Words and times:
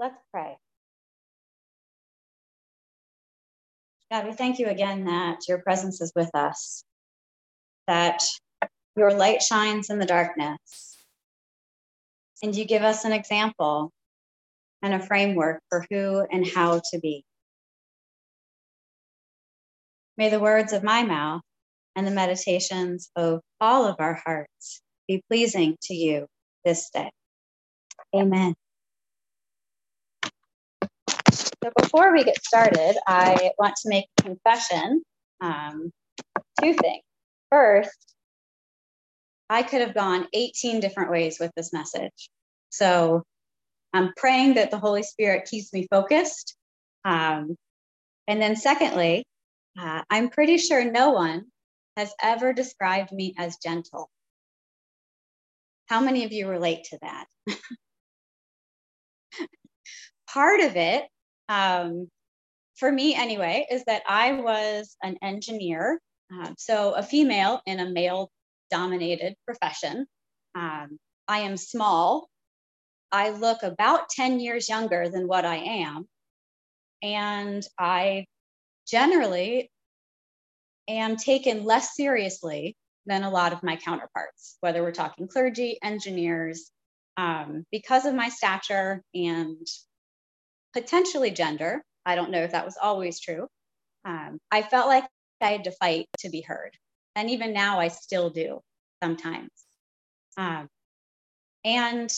let's 0.00 0.16
pray. 0.32 0.56
God, 4.10 4.26
we 4.26 4.32
thank 4.32 4.58
you 4.58 4.66
again 4.66 5.04
that 5.04 5.46
your 5.46 5.58
presence 5.58 6.00
is 6.00 6.10
with 6.16 6.30
us, 6.34 6.82
that 7.86 8.24
your 8.96 9.12
light 9.12 9.42
shines 9.42 9.90
in 9.90 9.98
the 9.98 10.06
darkness, 10.06 10.96
and 12.42 12.56
you 12.56 12.64
give 12.64 12.82
us 12.82 13.04
an 13.04 13.12
example 13.12 13.92
and 14.82 14.94
a 14.94 15.06
framework 15.06 15.60
for 15.68 15.86
who 15.90 16.26
and 16.32 16.46
how 16.46 16.80
to 16.90 16.98
be. 16.98 17.22
May 20.16 20.30
the 20.30 20.40
words 20.40 20.72
of 20.72 20.82
my 20.82 21.02
mouth 21.02 21.42
and 21.94 22.06
the 22.06 22.10
meditations 22.10 23.10
of 23.14 23.40
all 23.60 23.84
of 23.84 23.96
our 23.98 24.20
hearts 24.24 24.80
be 25.06 25.22
pleasing 25.28 25.76
to 25.82 25.94
you 25.94 26.26
this 26.64 26.90
day. 26.90 27.10
Amen. 28.14 28.54
So 31.62 31.70
before 31.76 32.12
we 32.12 32.24
get 32.24 32.42
started, 32.42 32.96
I 33.06 33.50
want 33.58 33.76
to 33.82 33.90
make 33.90 34.06
a 34.18 34.22
confession. 34.22 35.02
Um, 35.42 35.92
two 36.60 36.72
things. 36.72 37.02
First, 37.50 38.14
I 39.50 39.62
could 39.62 39.82
have 39.82 39.94
gone 39.94 40.26
18 40.32 40.80
different 40.80 41.10
ways 41.10 41.38
with 41.38 41.50
this 41.56 41.72
message. 41.72 42.30
So 42.70 43.24
I'm 43.92 44.12
praying 44.16 44.54
that 44.54 44.70
the 44.70 44.78
Holy 44.78 45.02
Spirit 45.02 45.48
keeps 45.50 45.72
me 45.72 45.86
focused. 45.90 46.56
Um, 47.04 47.56
and 48.26 48.40
then, 48.40 48.56
secondly, 48.56 49.24
uh, 49.78 50.02
I'm 50.08 50.30
pretty 50.30 50.56
sure 50.56 50.90
no 50.90 51.10
one 51.10 51.46
has 51.96 52.14
ever 52.22 52.54
described 52.54 53.12
me 53.12 53.34
as 53.36 53.58
gentle. 53.62 54.08
How 55.86 56.00
many 56.00 56.24
of 56.24 56.32
you 56.32 56.48
relate 56.48 56.84
to 56.84 56.98
that? 57.02 57.26
Part 60.32 60.60
of 60.60 60.76
it 60.76 61.04
um, 61.50 62.08
for 62.76 62.90
me 62.90 63.14
anyway, 63.14 63.66
is 63.70 63.84
that 63.84 64.02
I 64.08 64.32
was 64.32 64.96
an 65.02 65.18
engineer, 65.20 66.00
uh, 66.32 66.52
so 66.56 66.94
a 66.94 67.02
female 67.02 67.60
in 67.66 67.80
a 67.80 67.90
male 67.90 68.30
dominated 68.70 69.34
profession. 69.44 70.06
Um, 70.54 70.98
I 71.26 71.40
am 71.40 71.56
small. 71.56 72.28
I 73.12 73.30
look 73.30 73.64
about 73.64 74.08
10 74.10 74.38
years 74.38 74.68
younger 74.68 75.08
than 75.08 75.26
what 75.26 75.44
I 75.44 75.56
am. 75.56 76.08
And 77.02 77.66
I 77.78 78.26
generally 78.86 79.70
am 80.88 81.16
taken 81.16 81.64
less 81.64 81.96
seriously 81.96 82.76
than 83.06 83.24
a 83.24 83.30
lot 83.30 83.52
of 83.52 83.62
my 83.62 83.76
counterparts, 83.76 84.56
whether 84.60 84.82
we're 84.82 84.92
talking 84.92 85.26
clergy, 85.26 85.78
engineers, 85.82 86.70
um, 87.16 87.64
because 87.72 88.04
of 88.06 88.14
my 88.14 88.28
stature 88.28 89.02
and 89.14 89.66
potentially 90.72 91.30
gender. 91.30 91.82
I 92.06 92.14
don't 92.14 92.30
know 92.30 92.42
if 92.42 92.52
that 92.52 92.64
was 92.64 92.78
always 92.80 93.20
true. 93.20 93.46
Um, 94.04 94.38
I 94.50 94.62
felt 94.62 94.88
like 94.88 95.04
I 95.40 95.52
had 95.52 95.64
to 95.64 95.72
fight 95.72 96.06
to 96.20 96.30
be 96.30 96.40
heard. 96.40 96.76
And 97.16 97.30
even 97.30 97.52
now, 97.52 97.80
I 97.80 97.88
still 97.88 98.30
do 98.30 98.60
sometimes. 99.02 99.50
Um, 100.36 100.68
and 101.64 102.10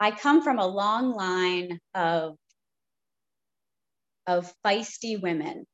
I 0.00 0.10
come 0.10 0.42
from 0.42 0.58
a 0.58 0.66
long 0.66 1.12
line 1.12 1.78
of, 1.94 2.36
of 4.26 4.52
feisty 4.64 5.20
women, 5.20 5.64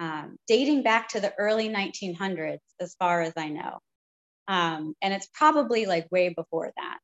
um, 0.00 0.36
dating 0.46 0.82
back 0.82 1.08
to 1.10 1.20
the 1.20 1.34
early 1.38 1.68
1900s, 1.68 2.58
as 2.80 2.94
far 2.98 3.22
as 3.22 3.32
I 3.36 3.48
know. 3.48 3.78
Um, 4.46 4.94
and 5.02 5.12
it's 5.12 5.28
probably 5.34 5.86
like 5.86 6.06
way 6.10 6.30
before 6.30 6.72
that. 6.76 6.98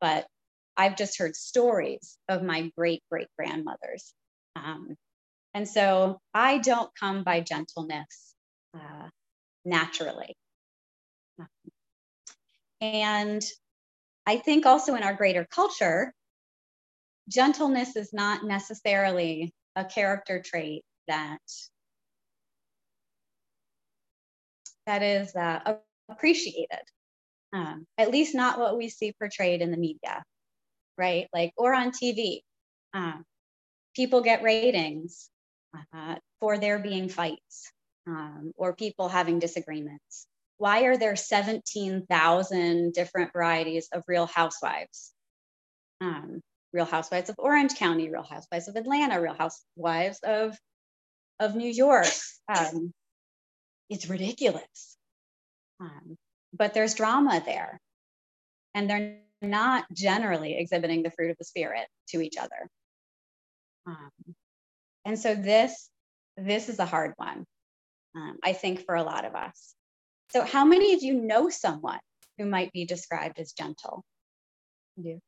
But 0.00 0.26
I've 0.76 0.96
just 0.96 1.18
heard 1.18 1.36
stories 1.36 2.16
of 2.28 2.42
my 2.42 2.70
great 2.76 3.02
great 3.10 3.28
grandmothers. 3.38 4.12
Um, 4.56 4.96
and 5.54 5.68
so 5.68 6.20
I 6.32 6.58
don't 6.58 6.90
come 6.98 7.24
by 7.24 7.40
gentleness 7.40 8.34
uh, 8.74 9.08
naturally. 9.64 10.36
And 12.80 13.42
I 14.26 14.38
think 14.38 14.64
also 14.64 14.94
in 14.94 15.02
our 15.02 15.14
greater 15.14 15.46
culture, 15.50 16.14
gentleness 17.28 17.96
is 17.96 18.12
not 18.12 18.44
necessarily 18.44 19.52
a 19.76 19.84
character 19.84 20.42
trait 20.44 20.82
that 21.08 21.38
that 24.86 25.02
is 25.02 25.34
uh, 25.36 25.76
appreciated. 26.08 26.82
Um, 27.52 27.86
at 27.98 28.10
least 28.10 28.34
not 28.34 28.58
what 28.58 28.78
we 28.78 28.88
see 28.88 29.12
portrayed 29.18 29.60
in 29.60 29.72
the 29.72 29.76
media 29.76 30.22
right? 30.96 31.28
Like, 31.32 31.52
or 31.56 31.74
on 31.74 31.92
TV. 31.92 32.40
Um, 32.92 33.24
people 33.94 34.20
get 34.22 34.42
ratings 34.42 35.28
uh, 35.94 36.16
for 36.40 36.58
there 36.58 36.78
being 36.78 37.08
fights 37.08 37.70
um, 38.06 38.52
or 38.56 38.74
people 38.74 39.08
having 39.08 39.38
disagreements. 39.38 40.26
Why 40.58 40.82
are 40.82 40.96
there 40.96 41.16
17,000 41.16 42.92
different 42.92 43.32
varieties 43.32 43.88
of 43.92 44.02
real 44.06 44.26
housewives? 44.26 45.12
Um, 46.00 46.40
real 46.72 46.84
housewives 46.84 47.30
of 47.30 47.36
Orange 47.38 47.74
County, 47.76 48.10
real 48.10 48.22
housewives 48.22 48.68
of 48.68 48.76
Atlanta, 48.76 49.20
real 49.20 49.34
housewives 49.34 50.20
of, 50.22 50.56
of 51.38 51.54
New 51.54 51.70
York. 51.70 52.06
Um, 52.48 52.92
it's 53.88 54.08
ridiculous. 54.08 54.96
Um, 55.80 56.16
but 56.52 56.74
there's 56.74 56.94
drama 56.94 57.42
there. 57.44 57.80
And 58.74 58.88
they're 58.88 59.18
not 59.42 59.84
generally 59.92 60.56
exhibiting 60.58 61.02
the 61.02 61.10
fruit 61.10 61.30
of 61.30 61.38
the 61.38 61.44
spirit 61.44 61.86
to 62.08 62.20
each 62.20 62.36
other. 62.36 62.68
Um, 63.86 64.10
and 65.04 65.18
so 65.18 65.34
this 65.34 65.88
this 66.36 66.68
is 66.68 66.78
a 66.78 66.86
hard 66.86 67.12
one, 67.16 67.44
um, 68.16 68.38
I 68.42 68.52
think, 68.52 68.84
for 68.84 68.94
a 68.94 69.02
lot 69.02 69.24
of 69.24 69.34
us. 69.34 69.74
So, 70.32 70.44
how 70.44 70.64
many 70.64 70.94
of 70.94 71.02
you 71.02 71.14
know 71.14 71.48
someone 71.48 71.98
who 72.38 72.46
might 72.46 72.72
be 72.72 72.84
described 72.84 73.38
as 73.38 73.52
gentle? 73.52 74.04
You, 74.96 75.20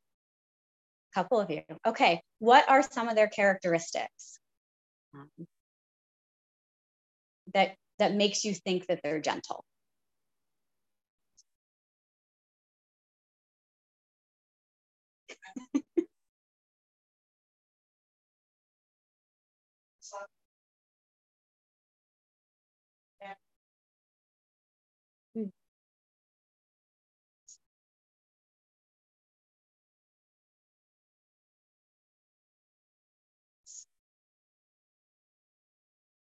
a 1.13 1.19
couple 1.19 1.39
of 1.39 1.49
you. 1.51 1.63
Okay, 1.85 2.21
what 2.39 2.69
are 2.69 2.81
some 2.81 3.09
of 3.09 3.15
their 3.15 3.27
characteristics 3.27 4.39
um, 5.13 5.29
that 7.53 7.75
that 7.99 8.15
makes 8.15 8.43
you 8.43 8.53
think 8.53 8.87
that 8.87 9.01
they're 9.03 9.21
gentle? 9.21 9.63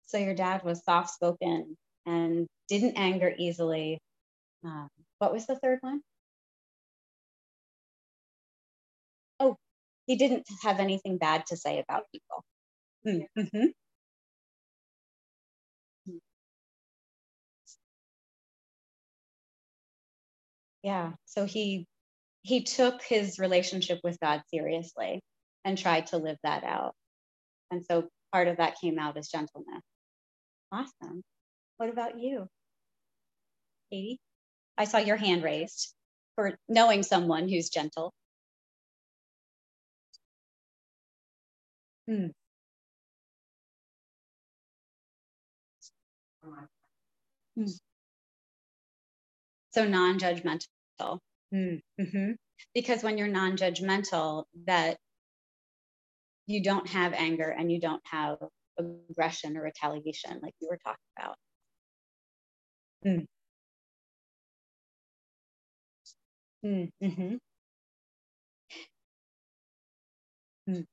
So 0.07 0.17
your 0.17 0.35
dad 0.35 0.63
was 0.63 0.83
soft 0.83 1.11
spoken 1.11 1.77
and 2.05 2.47
didn't 2.67 2.97
anger 2.97 3.33
easily. 3.37 3.99
Um, 4.63 4.89
what 5.19 5.33
was 5.33 5.45
the 5.47 5.57
third 5.59 5.79
one? 5.81 6.01
Oh, 9.39 9.55
he 10.07 10.15
didn't 10.17 10.47
have 10.63 10.79
anything 10.79 11.17
bad 11.17 11.45
to 11.47 11.57
say 11.57 11.79
about 11.79 12.05
people. 12.11 12.43
Mm-hmm. 13.07 13.65
Yeah, 20.83 21.13
so 21.25 21.45
he 21.45 21.87
he 22.43 22.63
took 22.63 23.03
his 23.03 23.39
relationship 23.39 23.99
with 24.03 24.19
God 24.21 24.41
seriously 24.53 25.21
and 25.65 25.77
tried 25.77 26.07
to 26.07 26.17
live 26.17 26.37
that 26.43 26.63
out. 26.63 26.95
And 27.71 27.85
so 27.85 28.09
part 28.33 28.47
of 28.49 28.57
that 28.57 28.77
came 28.81 28.99
out 28.99 29.17
as 29.17 29.29
gentleness. 29.29 29.83
Awesome. 30.71 31.23
What 31.77 31.89
about 31.89 32.19
you? 32.19 32.47
Katie? 33.91 34.19
I 34.77 34.85
saw 34.85 34.99
your 34.99 35.17
hand 35.17 35.43
raised 35.43 35.93
for 36.35 36.57
knowing 36.69 37.03
someone 37.03 37.49
who's 37.49 37.69
gentle. 37.69 38.13
Hmm. 42.07 42.27
Hmm. 47.55 47.65
So 49.73 49.85
non-judgmental. 49.85 51.19
Hmm. 51.51 51.75
Mm-hmm. 51.99 52.31
Because 52.73 53.03
when 53.03 53.17
you're 53.17 53.27
non-judgmental, 53.27 54.45
that 54.65 54.97
you 56.47 56.63
don't 56.63 56.87
have 56.89 57.13
anger 57.13 57.49
and 57.49 57.71
you 57.71 57.79
don't 57.79 58.01
have 58.05 58.37
aggression 58.79 59.57
or 59.57 59.63
retaliation, 59.63 60.39
like 60.41 60.53
you 60.61 60.67
were 60.69 60.79
talking 60.83 60.97
about. 61.17 61.35
Mm. 63.05 63.25
Mm, 66.63 66.91
hmm 67.01 67.37
mm. 70.67 70.85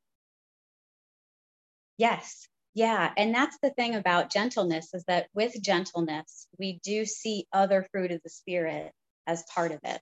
Yes. 1.97 2.49
Yeah. 2.75 3.13
And 3.17 3.35
that's 3.35 3.59
the 3.63 3.71
thing 3.71 3.95
about 3.95 4.31
gentleness 4.33 4.95
is 4.95 5.05
that 5.05 5.29
with 5.35 5.61
gentleness, 5.63 6.47
we 6.59 6.81
do 6.83 7.05
see 7.05 7.47
other 7.53 7.87
fruit 7.93 8.13
of 8.13 8.21
the 8.23 8.31
spirit 8.31 8.93
as 9.27 9.45
part 9.55 9.73
of 9.73 9.81
it. 9.85 10.01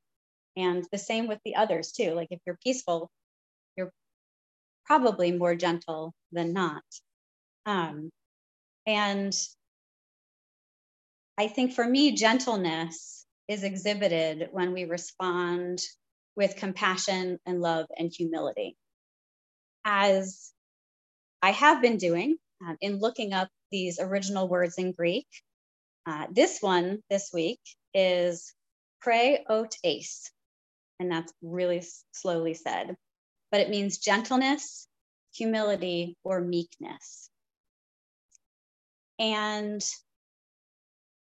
And 0.57 0.85
the 0.93 0.99
same 0.99 1.27
with 1.27 1.41
the 1.45 1.57
others 1.57 1.93
too. 1.93 2.13
Like 2.13 2.29
if 2.31 2.41
you're 2.47 2.59
peaceful, 2.63 3.11
you're 3.77 3.93
probably 4.85 5.33
more 5.33 5.55
gentle 5.55 6.13
than 6.33 6.53
not. 6.53 6.83
Um, 7.67 8.11
and 8.87 9.35
I 11.39 11.49
think 11.49 11.73
for 11.73 11.87
me, 11.87 12.13
gentleness 12.13 13.27
is 13.49 13.65
exhibited 13.65 14.49
when 14.53 14.73
we 14.73 14.85
respond 14.85 15.81
with 16.37 16.57
compassion 16.57 17.39
and 17.47 17.61
love 17.61 17.87
and 17.97 18.13
humility. 18.13 18.77
As 19.85 20.53
I 21.43 21.51
have 21.53 21.83
been 21.83 21.97
doing 21.97 22.37
uh, 22.67 22.75
in 22.81 22.99
looking 22.99 23.33
up 23.33 23.49
these 23.71 23.99
original 24.01 24.49
words 24.49 24.79
in 24.79 24.93
Greek, 24.93 25.27
uh, 26.07 26.27
this 26.31 26.59
one 26.61 27.01
this 27.11 27.31
week 27.33 27.61
is 27.95 28.53
pre 29.01 29.45
ot 29.49 29.75
ace, 29.85 30.31
and 30.99 31.11
that's 31.11 31.33
really 31.43 31.85
slowly 32.13 32.55
said, 32.55 32.97
but 33.51 33.61
it 33.61 33.71
means 33.71 33.99
gentleness, 33.99 34.87
humility, 35.33 36.17
or 36.25 36.41
meekness. 36.41 37.31
And 39.19 39.83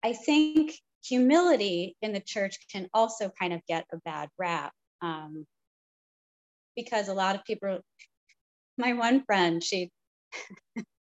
I 0.04 0.14
think 0.14 0.74
humility 1.04 1.96
in 2.02 2.14
the 2.14 2.20
church 2.20 2.58
can 2.72 2.90
also 2.94 3.30
kind 3.30 3.54
of 3.54 3.66
get 3.68 3.86
a 3.92 3.98
bad 4.04 4.30
rap 4.38 4.74
um, 5.02 5.46
because 6.76 7.08
a 7.08 7.14
lot 7.14 7.36
of 7.36 7.46
people, 7.46 7.80
my 8.78 8.94
one 8.94 9.24
friend, 9.26 9.64
she, 9.64 9.92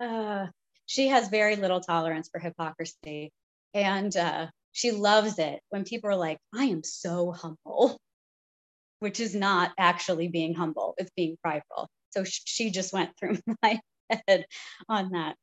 uh, 0.00 0.46
she 0.86 1.08
has 1.08 1.28
very 1.28 1.56
little 1.56 1.80
tolerance 1.80 2.28
for 2.30 2.38
hypocrisy. 2.38 3.30
And 3.74 4.14
uh, 4.16 4.48
she 4.72 4.90
loves 4.90 5.38
it 5.38 5.60
when 5.70 5.84
people 5.84 6.10
are 6.10 6.16
like, 6.16 6.38
I 6.54 6.64
am 6.64 6.82
so 6.82 7.32
humble, 7.32 7.98
which 9.00 9.20
is 9.20 9.34
not 9.34 9.72
actually 9.78 10.28
being 10.28 10.54
humble, 10.54 10.94
it's 10.98 11.10
being 11.16 11.36
prideful. 11.42 11.88
So 12.10 12.24
she 12.24 12.70
just 12.70 12.92
went 12.92 13.10
through 13.18 13.38
my 13.62 13.80
head 14.10 14.46
on 14.88 15.10
that. 15.12 15.36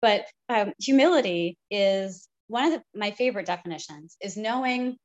But 0.00 0.26
um, 0.48 0.72
humility 0.80 1.58
is 1.70 2.26
one 2.48 2.72
of 2.72 2.72
the, 2.72 2.98
my 2.98 3.10
favorite 3.10 3.46
definitions 3.46 4.16
is 4.20 4.36
knowing 4.36 4.96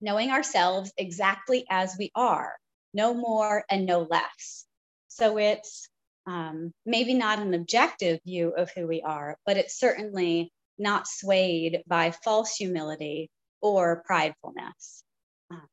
knowing 0.00 0.30
ourselves 0.30 0.92
exactly 0.96 1.64
as 1.68 1.96
we 1.98 2.10
are, 2.14 2.54
no 2.94 3.14
more 3.14 3.64
and 3.68 3.84
no 3.84 4.06
less. 4.08 4.64
So 5.08 5.38
it's 5.38 5.88
um, 6.28 6.72
maybe 6.84 7.14
not 7.14 7.38
an 7.38 7.54
objective 7.54 8.20
view 8.24 8.50
of 8.50 8.70
who 8.76 8.86
we 8.86 9.00
are, 9.00 9.38
but 9.46 9.56
it's 9.56 9.78
certainly 9.78 10.52
not 10.78 11.08
swayed 11.08 11.82
by 11.86 12.10
false 12.10 12.54
humility 12.54 13.30
or 13.62 14.04
pridefulness. 14.08 15.02
Uh, 15.50 15.66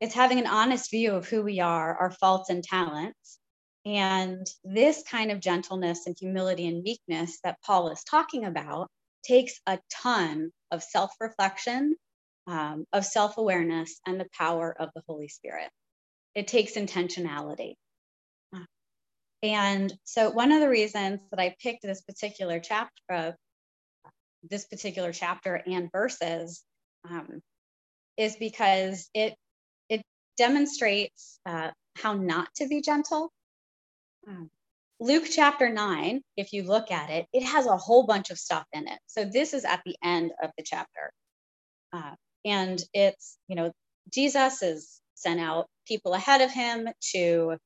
it's 0.00 0.14
having 0.14 0.38
an 0.38 0.46
honest 0.46 0.92
view 0.92 1.14
of 1.16 1.28
who 1.28 1.42
we 1.42 1.58
are, 1.58 1.94
our 1.96 2.12
faults 2.12 2.50
and 2.50 2.62
talents. 2.62 3.38
And 3.84 4.46
this 4.62 5.02
kind 5.10 5.32
of 5.32 5.40
gentleness 5.40 6.06
and 6.06 6.16
humility 6.18 6.68
and 6.68 6.82
meekness 6.82 7.40
that 7.42 7.60
Paul 7.66 7.90
is 7.90 8.04
talking 8.04 8.44
about 8.44 8.88
takes 9.24 9.60
a 9.66 9.80
ton 9.90 10.52
of 10.70 10.84
self 10.84 11.10
reflection, 11.18 11.96
um, 12.46 12.84
of 12.92 13.04
self 13.04 13.38
awareness, 13.38 13.98
and 14.06 14.20
the 14.20 14.28
power 14.38 14.74
of 14.78 14.90
the 14.94 15.02
Holy 15.08 15.28
Spirit. 15.28 15.70
It 16.36 16.46
takes 16.46 16.74
intentionality. 16.74 17.74
And 19.42 19.92
so, 20.04 20.30
one 20.30 20.52
of 20.52 20.60
the 20.60 20.68
reasons 20.68 21.20
that 21.30 21.40
I 21.40 21.56
picked 21.62 21.82
this 21.82 22.02
particular 22.02 22.60
chapter, 22.60 22.92
uh, 23.10 24.10
this 24.42 24.66
particular 24.66 25.12
chapter 25.12 25.54
and 25.66 25.90
verses 25.90 26.62
um, 27.08 27.40
is 28.16 28.36
because 28.36 29.08
it 29.14 29.34
it 29.88 30.02
demonstrates 30.36 31.38
uh, 31.46 31.70
how 31.96 32.14
not 32.14 32.48
to 32.56 32.68
be 32.68 32.82
gentle. 32.82 33.32
Um, 34.28 34.50
Luke 35.02 35.24
chapter 35.30 35.70
9, 35.70 36.20
if 36.36 36.52
you 36.52 36.62
look 36.62 36.90
at 36.90 37.08
it, 37.08 37.26
it 37.32 37.42
has 37.42 37.66
a 37.66 37.78
whole 37.78 38.04
bunch 38.04 38.30
of 38.30 38.38
stuff 38.38 38.64
in 38.74 38.86
it. 38.86 38.98
So 39.06 39.24
this 39.24 39.54
is 39.54 39.64
at 39.64 39.80
the 39.86 39.96
end 40.04 40.32
of 40.42 40.50
the 40.58 40.64
chapter. 40.64 41.10
Uh, 41.90 42.14
and 42.44 42.82
it's, 42.92 43.38
you 43.48 43.56
know, 43.56 43.72
Jesus 44.12 44.62
is 44.62 45.00
sent 45.14 45.40
out 45.40 45.66
people 45.86 46.12
ahead 46.12 46.42
of 46.42 46.50
him 46.50 46.86
to 47.12 47.56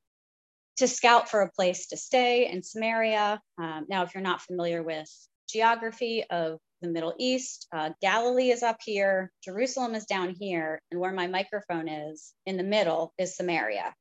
to 0.76 0.88
scout 0.88 1.28
for 1.28 1.42
a 1.42 1.50
place 1.50 1.86
to 1.88 1.96
stay 1.96 2.50
in 2.50 2.62
Samaria. 2.62 3.40
Um, 3.58 3.86
now, 3.88 4.02
if 4.02 4.14
you're 4.14 4.22
not 4.22 4.42
familiar 4.42 4.82
with 4.82 5.08
geography 5.48 6.24
of 6.30 6.58
the 6.84 6.90
Middle 6.90 7.14
East. 7.18 7.66
Uh, 7.72 7.90
Galilee 8.00 8.50
is 8.50 8.62
up 8.62 8.78
here, 8.84 9.32
Jerusalem 9.42 9.94
is 9.94 10.04
down 10.04 10.34
here, 10.38 10.80
and 10.90 11.00
where 11.00 11.12
my 11.12 11.26
microphone 11.26 11.88
is 11.88 12.34
in 12.46 12.56
the 12.56 12.62
middle 12.62 13.12
is 13.18 13.36
Samaria. 13.36 13.94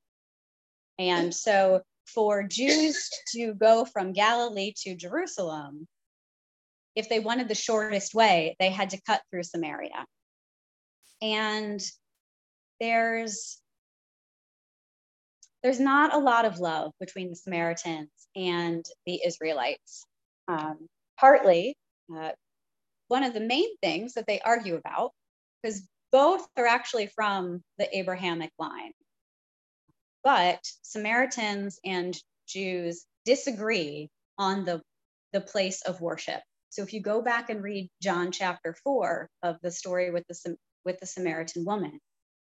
And 0.99 1.33
so 1.33 1.81
for 2.05 2.43
Jews 2.43 3.09
to 3.33 3.53
go 3.53 3.85
from 3.85 4.13
Galilee 4.13 4.73
to 4.83 4.95
Jerusalem, 4.95 5.87
if 6.95 7.09
they 7.09 7.19
wanted 7.19 7.47
the 7.47 7.55
shortest 7.55 8.13
way, 8.13 8.55
they 8.59 8.69
had 8.69 8.91
to 8.91 9.01
cut 9.01 9.21
through 9.31 9.43
Samaria. 9.43 10.05
And 11.21 11.81
there's 12.79 13.59
there's 15.63 15.79
not 15.79 16.13
a 16.13 16.19
lot 16.19 16.45
of 16.45 16.59
love 16.59 16.91
between 16.99 17.29
the 17.29 17.35
Samaritans 17.35 18.09
and 18.35 18.85
the 19.05 19.21
Israelites. 19.25 20.05
Um, 20.47 20.87
partly 21.17 21.75
uh, 22.13 22.31
one 23.07 23.23
of 23.23 23.33
the 23.33 23.39
main 23.39 23.77
things 23.81 24.13
that 24.13 24.25
they 24.27 24.41
argue 24.41 24.75
about, 24.75 25.11
because 25.61 25.87
both 26.11 26.45
are 26.57 26.67
actually 26.67 27.07
from 27.07 27.61
the 27.77 27.97
Abrahamic 27.97 28.51
line. 28.59 28.91
But 30.23 30.59
Samaritans 30.81 31.79
and 31.85 32.15
Jews 32.47 33.05
disagree 33.25 34.09
on 34.37 34.65
the, 34.65 34.81
the 35.31 35.41
place 35.41 35.81
of 35.81 36.01
worship. 36.01 36.41
So 36.69 36.81
if 36.81 36.93
you 36.93 37.01
go 37.01 37.21
back 37.21 37.49
and 37.49 37.63
read 37.63 37.89
John 38.01 38.31
chapter 38.31 38.75
four 38.83 39.29
of 39.43 39.57
the 39.61 39.71
story 39.71 40.11
with 40.11 40.25
the, 40.27 40.55
with 40.85 40.99
the 40.99 41.05
Samaritan 41.05 41.65
woman, 41.65 41.99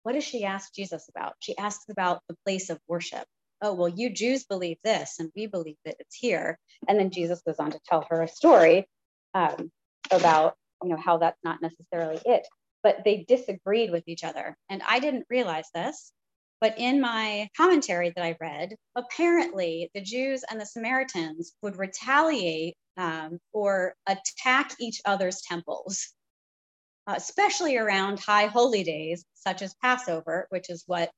what 0.02 0.14
does 0.14 0.24
she 0.24 0.44
ask 0.44 0.74
Jesus 0.74 1.08
about? 1.08 1.34
She 1.40 1.56
asks 1.56 1.88
about 1.90 2.20
the 2.28 2.36
place 2.44 2.70
of 2.70 2.78
worship. 2.88 3.24
Oh, 3.62 3.74
well, 3.74 3.88
you 3.88 4.10
Jews 4.10 4.44
believe 4.44 4.78
this, 4.82 5.18
and 5.18 5.30
we 5.36 5.46
believe 5.46 5.76
that 5.84 5.96
it's 5.98 6.16
here. 6.16 6.58
And 6.88 6.98
then 6.98 7.10
Jesus 7.10 7.42
goes 7.46 7.58
on 7.58 7.72
to 7.72 7.80
tell 7.86 8.06
her 8.10 8.22
a 8.22 8.28
story 8.28 8.88
um, 9.34 9.70
about 10.10 10.54
you 10.82 10.90
know 10.90 10.96
how 10.96 11.18
that's 11.18 11.38
not 11.44 11.60
necessarily 11.62 12.20
it 12.24 12.46
but 12.82 13.04
they 13.04 13.24
disagreed 13.28 13.90
with 13.90 14.04
each 14.06 14.24
other 14.24 14.56
and 14.68 14.82
i 14.88 14.98
didn't 14.98 15.26
realize 15.30 15.68
this 15.74 16.12
but 16.60 16.78
in 16.78 17.00
my 17.00 17.48
commentary 17.56 18.12
that 18.14 18.24
i 18.24 18.36
read 18.40 18.74
apparently 18.96 19.90
the 19.94 20.00
jews 20.00 20.42
and 20.50 20.60
the 20.60 20.66
samaritans 20.66 21.52
would 21.62 21.76
retaliate 21.76 22.74
um, 22.96 23.38
or 23.52 23.94
attack 24.06 24.74
each 24.80 25.00
other's 25.04 25.40
temples 25.42 26.12
especially 27.16 27.76
around 27.76 28.20
high 28.20 28.46
holy 28.46 28.84
days 28.84 29.24
such 29.34 29.62
as 29.62 29.74
passover 29.82 30.46
which 30.50 30.70
is 30.70 30.84
what 30.86 31.10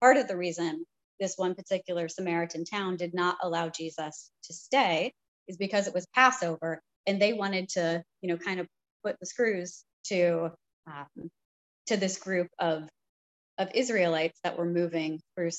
part 0.00 0.16
of 0.16 0.28
the 0.28 0.36
reason 0.36 0.84
this 1.20 1.34
one 1.36 1.54
particular 1.54 2.08
samaritan 2.08 2.64
town 2.64 2.96
did 2.96 3.14
not 3.14 3.38
allow 3.42 3.68
jesus 3.68 4.30
to 4.44 4.54
stay 4.54 5.12
is 5.48 5.56
because 5.56 5.86
it 5.86 5.94
was 5.94 6.06
passover 6.14 6.80
and 7.06 7.20
they 7.20 7.32
wanted 7.32 7.68
to 7.68 8.02
you 8.22 8.28
know 8.28 8.36
kind 8.36 8.60
of 8.60 8.66
put 9.04 9.16
the 9.20 9.26
screws 9.26 9.84
to 10.04 10.50
um, 10.86 11.30
to 11.86 11.96
this 11.96 12.18
group 12.18 12.48
of 12.58 12.88
of 13.58 13.68
Israelites 13.74 14.38
that 14.42 14.58
were 14.58 14.66
moving 14.66 15.20
through 15.36 15.50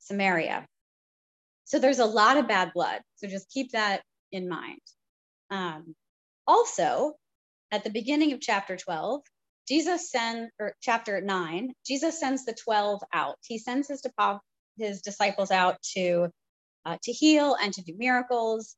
Samaria. 0.00 0.66
So 1.64 1.78
there's 1.78 1.98
a 1.98 2.06
lot 2.06 2.38
of 2.38 2.48
bad 2.48 2.72
blood. 2.74 3.00
So 3.16 3.28
just 3.28 3.50
keep 3.50 3.72
that 3.72 4.02
in 4.32 4.48
mind. 4.48 4.80
Um, 5.50 5.94
also, 6.46 7.14
at 7.70 7.84
the 7.84 7.90
beginning 7.90 8.32
of 8.32 8.40
chapter 8.40 8.76
12, 8.76 9.22
Jesus 9.68 10.10
sends, 10.10 10.50
or 10.58 10.74
chapter 10.80 11.20
9, 11.20 11.72
Jesus 11.86 12.18
sends 12.18 12.44
the 12.44 12.54
12 12.54 13.02
out. 13.12 13.36
He 13.42 13.58
sends 13.58 13.88
his, 13.88 14.02
his 14.78 15.02
disciples 15.02 15.50
out 15.50 15.76
to, 15.94 16.30
uh, 16.86 16.96
to 17.02 17.12
heal 17.12 17.54
and 17.60 17.72
to 17.74 17.82
do 17.82 17.94
miracles. 17.96 18.76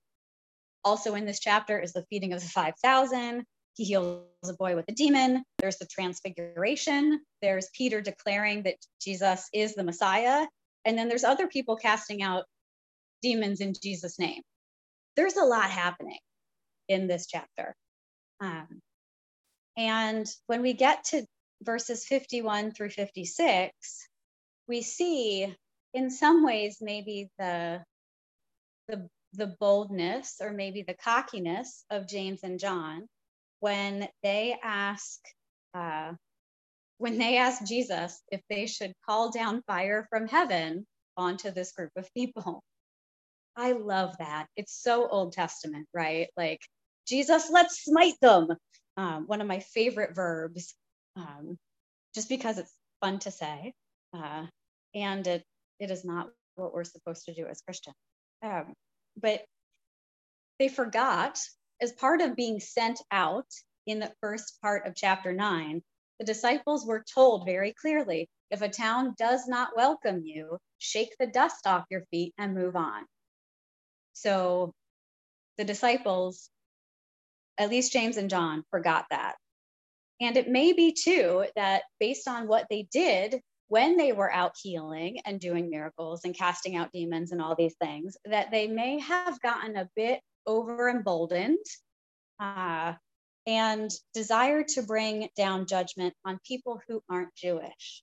Also 0.82 1.14
in 1.14 1.26
this 1.26 1.38
chapter 1.38 1.78
is 1.78 1.92
the 1.92 2.04
feeding 2.10 2.32
of 2.32 2.40
the 2.40 2.48
5,000. 2.48 3.44
He 3.76 3.84
heals 3.84 4.24
a 4.44 4.54
boy 4.54 4.74
with 4.74 4.86
a 4.88 4.92
demon. 4.92 5.44
There's 5.58 5.78
the 5.78 5.86
transfiguration. 5.86 7.20
There's 7.40 7.68
Peter 7.72 8.00
declaring 8.00 8.64
that 8.64 8.76
Jesus 9.00 9.48
is 9.54 9.74
the 9.74 9.84
Messiah. 9.84 10.46
And 10.84 10.98
then 10.98 11.08
there's 11.08 11.24
other 11.24 11.46
people 11.46 11.76
casting 11.76 12.22
out 12.22 12.44
demons 13.22 13.60
in 13.60 13.74
Jesus' 13.80 14.18
name. 14.18 14.42
There's 15.16 15.36
a 15.36 15.44
lot 15.44 15.70
happening 15.70 16.18
in 16.88 17.06
this 17.06 17.26
chapter. 17.26 17.76
Um, 18.40 18.80
and 19.76 20.26
when 20.46 20.62
we 20.62 20.72
get 20.72 21.04
to 21.06 21.24
verses 21.62 22.04
51 22.06 22.72
through 22.72 22.90
56, 22.90 24.08
we 24.68 24.82
see 24.82 25.54
in 25.94 26.10
some 26.10 26.44
ways 26.44 26.78
maybe 26.80 27.30
the 27.38 27.82
the, 28.88 29.08
the 29.34 29.54
boldness 29.60 30.36
or 30.40 30.52
maybe 30.52 30.82
the 30.82 30.94
cockiness 30.94 31.84
of 31.90 32.08
James 32.08 32.40
and 32.42 32.58
John 32.58 33.06
when 33.60 34.08
they 34.22 34.56
ask, 34.62 35.20
uh, 35.74 36.12
when 36.98 37.18
they 37.18 37.36
ask 37.36 37.64
Jesus 37.64 38.20
if 38.30 38.40
they 38.48 38.66
should 38.66 38.92
call 39.06 39.30
down 39.30 39.62
fire 39.66 40.06
from 40.10 40.26
heaven 40.26 40.86
onto 41.16 41.50
this 41.50 41.72
group 41.72 41.90
of 41.96 42.12
people. 42.14 42.62
I 43.56 43.72
love 43.72 44.16
that. 44.18 44.46
It's 44.56 44.82
so 44.82 45.08
Old 45.08 45.32
Testament, 45.32 45.86
right? 45.92 46.28
Like, 46.36 46.60
Jesus, 47.06 47.50
let's 47.50 47.84
smite 47.84 48.18
them. 48.20 48.48
Um, 48.96 49.26
one 49.26 49.40
of 49.40 49.46
my 49.46 49.60
favorite 49.60 50.14
verbs, 50.14 50.74
um, 51.16 51.56
just 52.14 52.28
because 52.28 52.58
it's 52.58 52.72
fun 53.00 53.18
to 53.20 53.30
say. 53.30 53.72
Uh, 54.12 54.46
and 54.94 55.26
it, 55.26 55.44
it 55.78 55.90
is 55.90 56.04
not 56.04 56.28
what 56.56 56.72
we're 56.74 56.84
supposed 56.84 57.24
to 57.26 57.34
do 57.34 57.46
as 57.46 57.62
Christians. 57.62 57.96
Um, 58.42 58.74
but 59.20 59.44
they 60.58 60.68
forgot, 60.68 61.38
as 61.80 61.92
part 61.92 62.20
of 62.20 62.36
being 62.36 62.60
sent 62.60 63.00
out 63.10 63.46
in 63.86 63.98
the 63.98 64.12
first 64.20 64.60
part 64.60 64.86
of 64.86 64.94
chapter 64.94 65.32
nine, 65.32 65.82
the 66.18 66.26
disciples 66.26 66.86
were 66.86 67.04
told 67.14 67.46
very 67.46 67.72
clearly 67.80 68.28
if 68.50 68.62
a 68.62 68.68
town 68.68 69.14
does 69.16 69.46
not 69.46 69.76
welcome 69.76 70.22
you, 70.24 70.58
shake 70.78 71.14
the 71.18 71.26
dust 71.26 71.66
off 71.66 71.84
your 71.90 72.04
feet 72.10 72.34
and 72.36 72.54
move 72.54 72.76
on. 72.76 73.04
So 74.12 74.72
the 75.56 75.64
disciples, 75.64 76.50
at 77.60 77.68
least 77.68 77.92
James 77.92 78.16
and 78.16 78.30
John, 78.30 78.64
forgot 78.70 79.04
that. 79.10 79.34
And 80.18 80.36
it 80.36 80.48
may 80.48 80.72
be 80.72 80.92
too 80.92 81.44
that 81.56 81.82
based 82.00 82.26
on 82.26 82.48
what 82.48 82.66
they 82.70 82.88
did 82.90 83.40
when 83.68 83.96
they 83.98 84.12
were 84.12 84.32
out 84.32 84.54
healing 84.60 85.18
and 85.26 85.38
doing 85.38 85.68
miracles 85.68 86.22
and 86.24 86.34
casting 86.34 86.74
out 86.74 86.90
demons 86.92 87.32
and 87.32 87.40
all 87.40 87.54
these 87.54 87.76
things, 87.80 88.16
that 88.24 88.50
they 88.50 88.66
may 88.66 88.98
have 88.98 89.40
gotten 89.42 89.76
a 89.76 89.88
bit 89.94 90.20
over 90.46 90.88
emboldened 90.88 91.58
uh, 92.40 92.94
and 93.46 93.90
desire 94.14 94.64
to 94.64 94.82
bring 94.82 95.28
down 95.36 95.66
judgment 95.66 96.14
on 96.24 96.40
people 96.48 96.80
who 96.88 97.02
aren't 97.10 97.34
Jewish. 97.34 98.02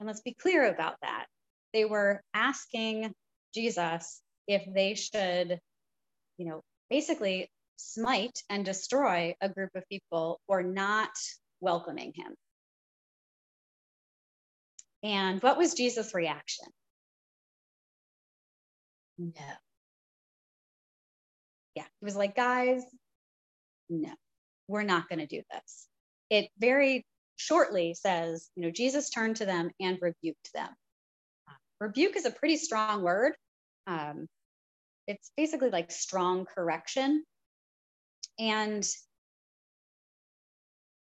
And 0.00 0.06
let's 0.06 0.22
be 0.22 0.34
clear 0.34 0.66
about 0.66 0.96
that. 1.02 1.26
They 1.74 1.84
were 1.84 2.22
asking 2.32 3.12
Jesus 3.54 4.20
if 4.48 4.64
they 4.66 4.94
should, 4.94 5.60
you 6.38 6.46
know, 6.46 6.62
basically 6.88 7.50
smite 7.82 8.42
and 8.48 8.64
destroy 8.64 9.34
a 9.40 9.48
group 9.48 9.70
of 9.74 9.82
people 9.88 10.40
for 10.46 10.62
not 10.62 11.10
welcoming 11.60 12.12
him. 12.14 12.34
And 15.02 15.42
what 15.42 15.58
was 15.58 15.74
Jesus' 15.74 16.14
reaction? 16.14 16.66
No. 19.18 19.30
Yeah, 21.74 21.84
he 22.00 22.04
was 22.04 22.16
like, 22.16 22.36
guys, 22.36 22.82
no, 23.88 24.12
we're 24.68 24.82
not 24.82 25.08
going 25.08 25.18
to 25.18 25.26
do 25.26 25.42
this. 25.50 25.86
It 26.30 26.48
very 26.58 27.04
shortly 27.36 27.94
says, 27.94 28.48
you 28.54 28.62
know, 28.62 28.70
Jesus 28.70 29.10
turned 29.10 29.36
to 29.36 29.46
them 29.46 29.70
and 29.80 29.98
rebuked 30.00 30.52
them. 30.54 30.68
Rebuke 31.80 32.16
is 32.16 32.26
a 32.26 32.30
pretty 32.30 32.56
strong 32.56 33.02
word. 33.02 33.32
Um, 33.86 34.28
it's 35.08 35.32
basically 35.36 35.70
like 35.70 35.90
strong 35.90 36.46
correction. 36.46 37.24
And 38.42 38.84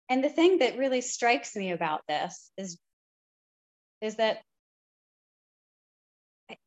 and 0.09 0.21
the 0.21 0.29
thing 0.29 0.57
that 0.57 0.77
really 0.77 0.99
strikes 0.99 1.55
me 1.55 1.71
about 1.71 2.01
this 2.05 2.51
is 2.57 2.77
is 4.01 4.17
that 4.17 4.41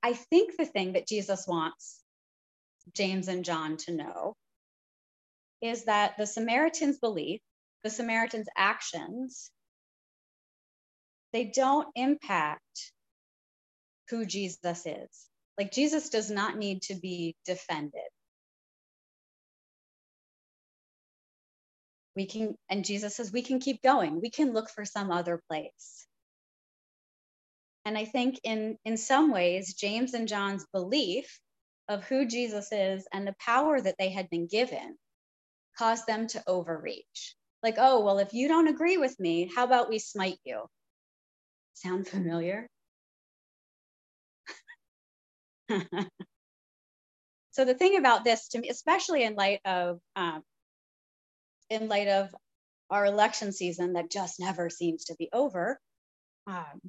I 0.02 0.14
think 0.14 0.56
the 0.56 0.64
thing 0.64 0.94
that 0.94 1.06
Jesus 1.06 1.46
wants 1.46 2.00
James 2.94 3.28
and 3.28 3.44
John 3.44 3.76
to 3.78 3.92
know 3.92 4.34
is 5.60 5.84
that 5.84 6.16
the 6.16 6.26
Samaritan's 6.26 6.98
belief, 6.98 7.42
the 7.84 7.90
Samaritan's 7.90 8.48
actions, 8.56 9.50
they 11.34 11.44
don't 11.44 11.88
impact 11.94 12.92
who 14.08 14.24
Jesus 14.24 14.86
is. 14.86 15.26
Like 15.58 15.70
Jesus 15.70 16.08
does 16.08 16.30
not 16.30 16.56
need 16.56 16.80
to 16.82 16.94
be 16.94 17.36
defended. 17.44 18.08
We 22.16 22.26
can, 22.26 22.56
and 22.70 22.84
Jesus 22.84 23.14
says, 23.16 23.32
we 23.32 23.42
can 23.42 23.60
keep 23.60 23.82
going. 23.82 24.20
We 24.20 24.30
can 24.30 24.52
look 24.52 24.70
for 24.70 24.84
some 24.84 25.12
other 25.12 25.40
place. 25.48 26.06
And 27.84 27.96
I 27.96 28.04
think 28.04 28.40
in, 28.42 28.78
in 28.84 28.96
some 28.96 29.30
ways, 29.30 29.74
James 29.74 30.14
and 30.14 30.26
John's 30.26 30.66
belief 30.72 31.38
of 31.88 32.04
who 32.04 32.26
Jesus 32.26 32.72
is 32.72 33.06
and 33.12 33.26
the 33.26 33.36
power 33.38 33.80
that 33.80 33.96
they 33.98 34.08
had 34.08 34.28
been 34.30 34.48
given 34.48 34.96
caused 35.78 36.06
them 36.06 36.26
to 36.28 36.42
overreach. 36.46 37.36
Like, 37.62 37.76
oh, 37.78 38.00
well, 38.00 38.18
if 38.18 38.32
you 38.32 38.48
don't 38.48 38.68
agree 38.68 38.96
with 38.96 39.18
me, 39.20 39.50
how 39.54 39.64
about 39.64 39.88
we 39.88 39.98
smite 39.98 40.38
you? 40.44 40.64
Sound 41.74 42.08
familiar? 42.08 42.66
so 47.50 47.64
the 47.64 47.74
thing 47.74 47.96
about 47.98 48.24
this 48.24 48.48
to 48.48 48.58
me, 48.58 48.68
especially 48.68 49.22
in 49.22 49.34
light 49.34 49.60
of 49.64 50.00
um, 50.16 50.42
in 51.70 51.88
light 51.88 52.08
of 52.08 52.34
our 52.90 53.04
election 53.04 53.52
season 53.52 53.94
that 53.94 54.10
just 54.10 54.38
never 54.38 54.70
seems 54.70 55.04
to 55.04 55.16
be 55.16 55.28
over, 55.32 55.78
um, 56.46 56.80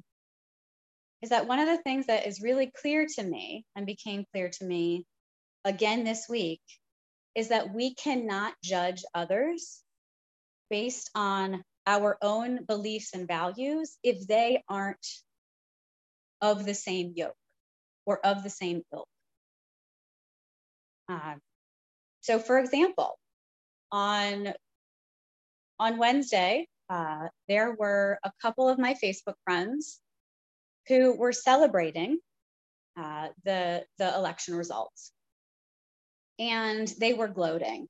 is 1.22 1.30
that 1.30 1.48
one 1.48 1.58
of 1.58 1.66
the 1.66 1.82
things 1.82 2.06
that 2.06 2.26
is 2.26 2.40
really 2.40 2.70
clear 2.80 3.06
to 3.06 3.22
me 3.22 3.64
and 3.74 3.86
became 3.86 4.24
clear 4.32 4.50
to 4.50 4.64
me 4.64 5.04
again 5.64 6.04
this 6.04 6.26
week 6.28 6.60
is 7.34 7.48
that 7.48 7.74
we 7.74 7.94
cannot 7.94 8.54
judge 8.62 9.04
others 9.14 9.82
based 10.70 11.10
on 11.14 11.62
our 11.86 12.18
own 12.22 12.64
beliefs 12.64 13.14
and 13.14 13.26
values 13.26 13.96
if 14.02 14.26
they 14.26 14.62
aren't 14.68 15.06
of 16.40 16.64
the 16.64 16.74
same 16.74 17.12
yoke 17.16 17.34
or 18.06 18.24
of 18.24 18.42
the 18.42 18.50
same 18.50 18.82
ilk. 18.92 19.08
Uh, 21.08 21.34
so, 22.20 22.38
for 22.38 22.58
example, 22.58 23.18
on 23.90 24.52
on 25.78 25.98
Wednesday, 25.98 26.66
uh, 26.90 27.28
there 27.48 27.74
were 27.78 28.18
a 28.24 28.32
couple 28.42 28.68
of 28.68 28.78
my 28.78 28.94
Facebook 28.94 29.34
friends 29.44 30.00
who 30.88 31.16
were 31.16 31.32
celebrating 31.32 32.18
uh, 32.98 33.28
the 33.44 33.84
the 33.98 34.14
election 34.14 34.54
results, 34.54 35.12
and 36.38 36.88
they 36.98 37.12
were 37.14 37.28
gloating. 37.28 37.86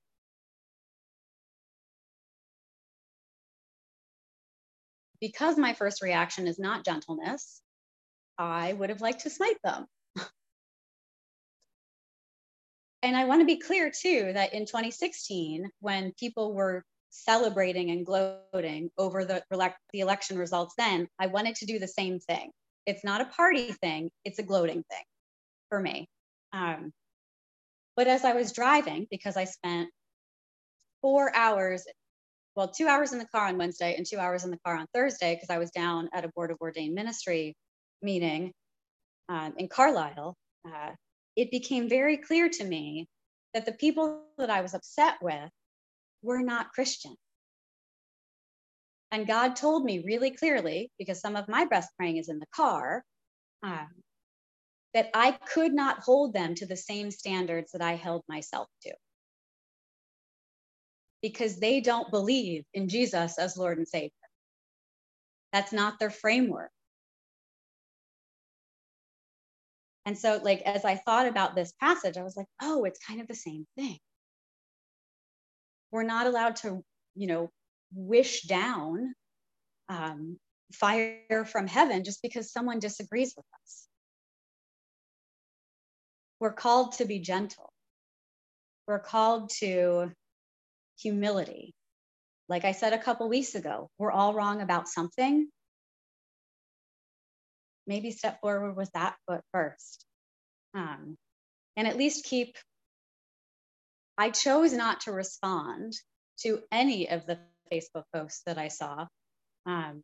Because 5.20 5.56
my 5.56 5.72
first 5.72 6.02
reaction 6.02 6.46
is 6.46 6.58
not 6.58 6.84
gentleness, 6.84 7.60
I 8.36 8.72
would 8.72 8.90
have 8.90 9.00
liked 9.00 9.22
to 9.22 9.30
smite 9.30 9.60
them. 9.64 9.86
and 13.02 13.16
I 13.16 13.24
want 13.24 13.40
to 13.40 13.46
be 13.46 13.58
clear 13.58 13.90
too 13.90 14.32
that 14.34 14.54
in 14.54 14.66
2016, 14.66 15.70
when 15.80 16.12
people 16.12 16.54
were 16.54 16.84
celebrating 17.10 17.90
and 17.90 18.04
gloating 18.04 18.90
over 18.98 19.24
the, 19.24 19.42
the 19.92 20.00
election 20.00 20.38
results, 20.38 20.74
then 20.76 21.08
I 21.18 21.26
wanted 21.26 21.56
to 21.56 21.66
do 21.66 21.78
the 21.78 21.88
same 21.88 22.20
thing. 22.20 22.50
It's 22.86 23.04
not 23.04 23.20
a 23.20 23.26
party 23.26 23.72
thing, 23.72 24.10
it's 24.24 24.38
a 24.38 24.42
gloating 24.42 24.84
thing 24.90 25.04
for 25.68 25.80
me. 25.80 26.08
Um, 26.52 26.92
but 27.96 28.06
as 28.06 28.24
I 28.24 28.34
was 28.34 28.52
driving, 28.52 29.06
because 29.10 29.36
I 29.36 29.44
spent 29.44 29.90
four 31.02 31.34
hours, 31.34 31.84
well, 32.54 32.68
two 32.68 32.86
hours 32.86 33.12
in 33.12 33.18
the 33.18 33.26
car 33.26 33.48
on 33.48 33.58
Wednesday 33.58 33.94
and 33.96 34.06
two 34.06 34.18
hours 34.18 34.44
in 34.44 34.50
the 34.50 34.58
car 34.64 34.76
on 34.76 34.86
Thursday, 34.94 35.34
because 35.34 35.50
I 35.50 35.58
was 35.58 35.70
down 35.70 36.08
at 36.12 36.24
a 36.24 36.28
Board 36.28 36.50
of 36.50 36.58
Ordained 36.60 36.94
Ministry 36.94 37.54
meeting 38.02 38.52
um, 39.28 39.54
in 39.58 39.68
Carlisle, 39.68 40.36
uh, 40.66 40.90
it 41.36 41.50
became 41.50 41.88
very 41.88 42.16
clear 42.16 42.48
to 42.48 42.64
me 42.64 43.06
that 43.54 43.66
the 43.66 43.72
people 43.72 44.22
that 44.38 44.50
I 44.50 44.60
was 44.60 44.74
upset 44.74 45.16
with 45.20 45.50
were 46.22 46.42
not 46.42 46.72
Christian. 46.72 47.14
And 49.10 49.26
God 49.26 49.56
told 49.56 49.84
me 49.84 50.02
really 50.04 50.30
clearly, 50.32 50.90
because 50.98 51.20
some 51.20 51.36
of 51.36 51.48
my 51.48 51.64
best 51.64 51.90
praying 51.96 52.18
is 52.18 52.28
in 52.28 52.38
the 52.38 52.46
car, 52.54 53.02
um, 53.62 53.88
that 54.94 55.10
I 55.14 55.32
could 55.32 55.72
not 55.72 56.00
hold 56.00 56.32
them 56.32 56.54
to 56.56 56.66
the 56.66 56.76
same 56.76 57.10
standards 57.10 57.72
that 57.72 57.82
I 57.82 57.94
held 57.94 58.22
myself 58.28 58.68
to. 58.82 58.92
Because 61.22 61.58
they 61.58 61.80
don't 61.80 62.10
believe 62.10 62.64
in 62.74 62.88
Jesus 62.88 63.38
as 63.38 63.56
Lord 63.56 63.78
and 63.78 63.88
Savior. 63.88 64.10
That's 65.52 65.72
not 65.72 65.98
their 65.98 66.10
framework. 66.10 66.70
And 70.04 70.16
so, 70.16 70.40
like, 70.42 70.62
as 70.62 70.84
I 70.84 70.96
thought 70.96 71.26
about 71.26 71.54
this 71.54 71.72
passage, 71.80 72.16
I 72.16 72.22
was 72.22 72.36
like, 72.36 72.46
oh, 72.62 72.84
it's 72.84 72.98
kind 72.98 73.20
of 73.20 73.28
the 73.28 73.34
same 73.34 73.66
thing. 73.76 73.98
We're 75.90 76.02
not 76.02 76.26
allowed 76.26 76.56
to, 76.56 76.82
you 77.14 77.26
know, 77.26 77.50
wish 77.94 78.42
down 78.42 79.14
um, 79.88 80.38
fire 80.72 81.46
from 81.46 81.66
heaven 81.66 82.04
just 82.04 82.20
because 82.22 82.52
someone 82.52 82.78
disagrees 82.78 83.34
with 83.36 83.46
us. 83.62 83.88
we're 86.40 86.52
called 86.52 86.92
to 86.92 87.04
be 87.04 87.18
gentle. 87.18 87.72
We're 88.86 88.98
called 88.98 89.50
to 89.58 90.12
humility. 91.00 91.74
Like 92.48 92.64
I 92.64 92.72
said 92.72 92.92
a 92.92 92.98
couple 92.98 93.28
weeks 93.28 93.54
ago, 93.54 93.90
we're 93.98 94.12
all 94.12 94.34
wrong 94.34 94.62
about 94.62 94.88
something. 94.88 95.48
Maybe 97.86 98.10
step 98.10 98.40
forward 98.40 98.76
with 98.76 98.90
that 98.92 99.16
foot 99.26 99.42
first. 99.52 100.04
Um, 100.74 101.16
and 101.76 101.86
at 101.86 101.96
least 101.96 102.24
keep. 102.24 102.56
I 104.18 104.30
chose 104.30 104.72
not 104.72 105.02
to 105.02 105.12
respond 105.12 105.94
to 106.40 106.60
any 106.72 107.08
of 107.08 107.24
the 107.24 107.38
Facebook 107.72 108.04
posts 108.12 108.42
that 108.46 108.58
I 108.58 108.66
saw 108.66 109.06
um, 109.64 110.02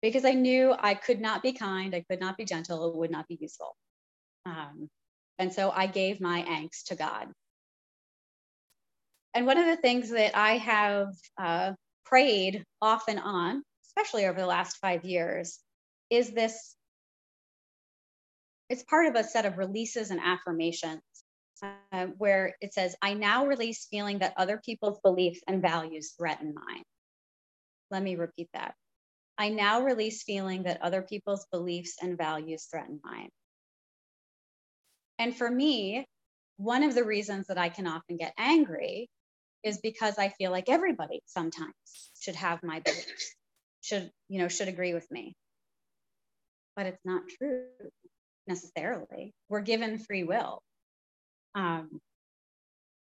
because 0.00 0.24
I 0.24 0.32
knew 0.32 0.74
I 0.76 0.94
could 0.94 1.20
not 1.20 1.42
be 1.42 1.52
kind, 1.52 1.94
I 1.94 2.02
could 2.10 2.20
not 2.20 2.38
be 2.38 2.46
gentle, 2.46 2.88
it 2.88 2.96
would 2.96 3.10
not 3.10 3.28
be 3.28 3.36
useful. 3.38 3.76
Um, 4.46 4.88
and 5.38 5.52
so 5.52 5.70
I 5.70 5.86
gave 5.86 6.20
my 6.20 6.42
angst 6.42 6.84
to 6.86 6.94
God. 6.94 7.28
And 9.34 9.46
one 9.46 9.58
of 9.58 9.66
the 9.66 9.76
things 9.76 10.10
that 10.10 10.36
I 10.36 10.56
have 10.56 11.08
uh, 11.38 11.72
prayed 12.06 12.64
off 12.80 13.04
and 13.06 13.20
on, 13.20 13.62
especially 13.86 14.26
over 14.26 14.40
the 14.40 14.46
last 14.46 14.78
five 14.78 15.04
years, 15.04 15.58
is 16.08 16.30
this 16.30 16.74
it's 18.70 18.82
part 18.84 19.06
of 19.06 19.16
a 19.16 19.24
set 19.24 19.46
of 19.46 19.58
releases 19.58 20.10
and 20.10 20.20
affirmations 20.20 21.02
uh, 21.62 22.06
where 22.18 22.56
it 22.60 22.74
says, 22.74 22.96
I 23.02 23.14
now 23.14 23.46
release 23.46 23.86
feeling 23.90 24.18
that 24.20 24.34
other 24.36 24.60
people's 24.64 24.98
beliefs 25.02 25.40
and 25.46 25.62
values 25.62 26.14
threaten 26.18 26.54
mine. 26.54 26.82
Let 27.90 28.02
me 28.02 28.16
repeat 28.16 28.48
that. 28.54 28.74
I 29.38 29.48
now 29.48 29.82
release 29.82 30.22
feeling 30.22 30.64
that 30.64 30.82
other 30.82 31.02
people's 31.02 31.46
beliefs 31.50 31.96
and 32.02 32.16
values 32.18 32.66
threaten 32.70 33.00
mine. 33.02 33.30
And 35.18 35.36
for 35.36 35.50
me, 35.50 36.04
one 36.56 36.82
of 36.82 36.94
the 36.94 37.04
reasons 37.04 37.46
that 37.48 37.58
I 37.58 37.68
can 37.68 37.86
often 37.86 38.16
get 38.16 38.34
angry 38.38 39.08
is 39.62 39.78
because 39.78 40.18
I 40.18 40.28
feel 40.30 40.50
like 40.50 40.68
everybody 40.68 41.20
sometimes 41.26 41.74
should 42.20 42.36
have 42.36 42.62
my 42.62 42.80
beliefs, 42.80 43.34
should, 43.82 44.10
you 44.28 44.40
know, 44.40 44.48
should 44.48 44.68
agree 44.68 44.94
with 44.94 45.10
me. 45.10 45.34
But 46.76 46.86
it's 46.86 47.04
not 47.04 47.22
true 47.38 47.64
necessarily. 48.46 49.32
We're 49.48 49.60
given 49.60 49.98
free 49.98 50.24
will. 50.24 50.62
Um, 51.54 52.00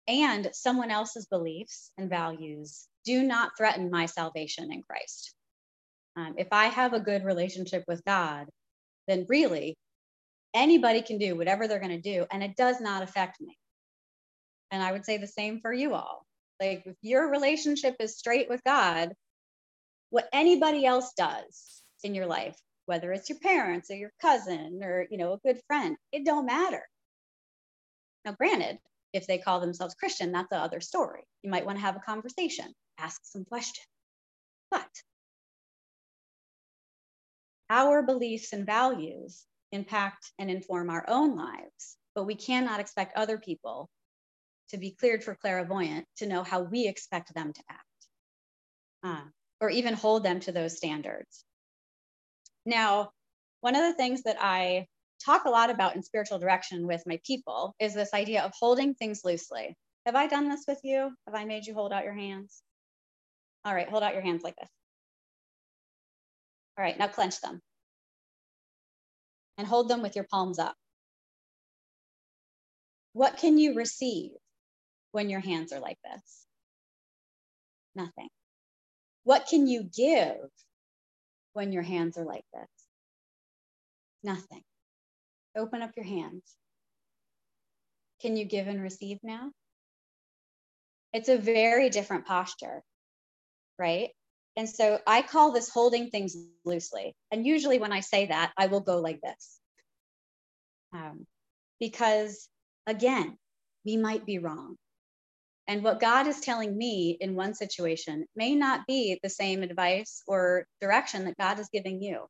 and 0.08 0.50
someone 0.54 0.92
else's 0.92 1.28
beliefs 1.28 1.92
and 1.98 2.10
values 2.10 2.88
do 3.06 3.24
not 3.24 3.52
threaten 3.58 3.90
my 3.90 4.06
salvation 4.06 4.72
in 4.72 4.82
Christ. 4.84 5.34
Um, 6.16 6.36
if 6.38 6.48
I 6.52 6.66
have 6.66 6.94
a 6.94 7.00
good 7.00 7.24
relationship 7.24 7.84
with 7.88 8.04
God, 8.04 8.48
then 9.08 9.26
really 9.30 9.78
anybody 10.54 11.02
can 11.02 11.18
do 11.18 11.36
whatever 11.36 11.68
they're 11.68 11.80
going 11.80 12.02
to 12.02 12.02
do 12.02 12.26
and 12.32 12.44
it 12.44 12.56
does 12.56 12.82
not 12.82 13.04
affect 13.04 13.40
me. 13.40 13.58
And 14.72 14.82
i 14.82 14.92
would 14.92 15.06
say 15.06 15.18
the 15.18 15.28
same 15.28 15.60
for 15.62 15.72
you 15.72 15.94
all. 15.94 16.26
Like 16.60 16.84
if 16.86 16.96
your 17.02 17.30
relationship 17.30 17.96
is 18.00 18.18
straight 18.18 18.50
with 18.50 18.64
god 18.64 19.14
what 20.12 20.28
anybody 20.32 20.86
else 20.86 21.14
does 21.18 21.82
in 22.04 22.14
your 22.14 22.28
life 22.28 22.56
whether 22.86 23.12
it's 23.12 23.30
your 23.30 23.40
parents 23.40 23.90
or 23.90 23.96
your 23.96 24.12
cousin 24.22 24.82
or 24.84 25.08
you 25.10 25.18
know 25.18 25.34
a 25.34 25.40
good 25.40 25.60
friend 25.68 25.98
it 26.12 26.26
don't 26.26 26.46
matter 26.46 26.84
now 28.26 28.32
granted 28.34 28.78
if 29.14 29.28
they 29.28 29.38
call 29.38 29.60
themselves 29.60 29.96
christian 29.96 30.32
that's 30.32 30.50
the 30.50 30.58
other 30.58 30.80
story 30.80 31.24
you 31.44 31.50
might 31.50 31.66
want 31.66 31.78
to 31.78 31.84
have 31.84 31.96
a 31.96 32.00
conversation 32.00 32.74
ask 32.98 33.22
some 33.24 33.46
questions 33.46 33.88
but 34.70 34.90
our 37.70 38.04
beliefs 38.04 38.52
and 38.52 38.66
values 38.66 39.46
impact 39.72 40.32
and 40.38 40.52
inform 40.52 40.90
our 40.90 41.06
own 41.08 41.36
lives, 41.36 41.98
but 42.14 42.26
we 42.26 42.36
cannot 42.36 42.80
expect 42.80 43.18
other 43.18 43.38
people 43.38 43.90
to 44.70 44.78
be 44.78 44.92
cleared 44.92 45.24
for 45.24 45.36
clairvoyant 45.36 46.06
to 46.18 46.28
know 46.28 46.44
how 46.44 46.62
we 46.62 46.88
expect 46.88 47.34
them 47.34 47.54
to 47.54 47.62
act 47.70 47.82
uh, 49.04 49.30
or 49.60 49.70
even 49.70 49.94
hold 49.94 50.24
them 50.24 50.40
to 50.42 50.52
those 50.52 50.78
standards. 50.78 51.46
Now, 52.66 53.12
one 53.62 53.76
of 53.76 53.84
the 53.84 53.94
things 53.94 54.24
that 54.24 54.38
I 54.40 54.88
talk 55.24 55.46
a 55.46 55.50
lot 55.50 55.70
about 55.70 55.96
in 55.96 56.04
spiritual 56.04 56.40
direction 56.40 56.88
with 56.88 57.04
my 57.06 57.20
people 57.26 57.76
is 57.80 57.94
this 57.94 58.14
idea 58.14 58.44
of 58.44 58.54
holding 58.60 58.94
things 58.94 59.22
loosely. 59.24 59.76
Have 60.06 60.16
I 60.16 60.28
done 60.28 60.50
this 60.50 60.66
with 60.68 60.80
you? 60.84 61.12
Have 61.26 61.36
I 61.36 61.46
made 61.46 61.66
you 61.66 61.74
hold 61.74 61.94
out 61.94 62.04
your 62.04 62.14
hands? 62.14 62.62
All 63.64 63.74
right, 63.74 63.90
hold 63.90 64.04
out 64.04 64.14
your 64.14 64.24
hands 64.24 64.44
like 64.44 64.56
this. 64.56 64.70
All 66.78 66.84
right, 66.84 66.98
now 66.98 67.08
clench 67.08 67.40
them 67.42 67.62
and 69.58 69.68
hold 69.68 69.90
them 69.90 70.02
with 70.02 70.16
your 70.16 70.26
palms 70.32 70.58
up. 70.58 70.76
What 73.14 73.38
can 73.38 73.58
you 73.58 73.76
receive 73.76 74.32
when 75.12 75.30
your 75.30 75.42
hands 75.42 75.74
are 75.74 75.80
like 75.80 75.98
this? 76.04 76.46
Nothing. 77.94 78.30
What 79.24 79.48
can 79.48 79.68
you 79.68 79.84
give 79.84 80.38
when 81.54 81.72
your 81.72 81.84
hands 81.84 82.18
are 82.18 82.26
like 82.26 82.46
this? 82.54 82.70
Nothing. 84.24 84.64
Open 85.56 85.82
up 85.82 85.92
your 85.96 86.06
hands. 86.06 86.44
Can 88.22 88.38
you 88.38 88.46
give 88.46 88.68
and 88.68 88.82
receive 88.82 89.20
now? 89.24 89.52
It's 91.14 91.30
a 91.30 91.38
very 91.38 91.90
different 91.90 92.26
posture, 92.26 92.84
right? 93.78 94.10
And 94.56 94.70
so 94.70 95.00
I 95.08 95.22
call 95.22 95.52
this 95.52 95.70
holding 95.70 96.10
things 96.10 96.36
loosely. 96.66 97.16
And 97.32 97.46
usually 97.46 97.80
when 97.80 97.92
I 97.92 98.02
say 98.02 98.28
that, 98.28 98.52
I 98.58 98.68
will 98.68 98.82
go 98.82 99.00
like 99.00 99.20
this. 99.22 99.60
Um, 100.94 101.26
because 101.80 102.48
again, 102.86 103.38
we 103.86 103.98
might 103.98 104.26
be 104.26 104.40
wrong. 104.40 104.76
And 105.68 105.84
what 105.84 106.00
God 106.00 106.28
is 106.28 106.42
telling 106.42 106.78
me 106.78 107.18
in 107.20 107.36
one 107.36 107.54
situation 107.54 108.26
may 108.36 108.56
not 108.56 108.86
be 108.88 109.20
the 109.24 109.30
same 109.30 109.64
advice 109.64 110.22
or 110.28 110.66
direction 110.82 111.26
that 111.26 111.38
God 111.38 111.60
is 111.60 111.70
giving 111.72 112.02
you. 112.02 112.26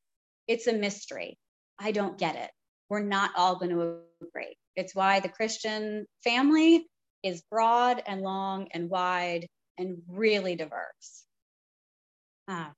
It's 0.47 0.67
a 0.67 0.73
mystery. 0.73 1.37
I 1.79 1.91
don't 1.91 2.17
get 2.17 2.35
it. 2.35 2.51
We're 2.91 2.99
not 2.99 3.31
all 3.37 3.55
going 3.55 3.71
to 3.71 3.99
agree. 4.21 4.57
It's 4.75 4.93
why 4.93 5.21
the 5.21 5.29
Christian 5.29 6.05
family 6.25 6.85
is 7.23 7.41
broad 7.49 8.03
and 8.05 8.19
long 8.19 8.67
and 8.73 8.89
wide 8.89 9.47
and 9.77 9.99
really 10.09 10.57
diverse. 10.57 11.23
Um, 12.49 12.73